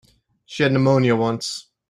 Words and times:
She 0.47 0.63
had 0.63 0.71
pneumonia 0.71 1.15
once. 1.15 1.67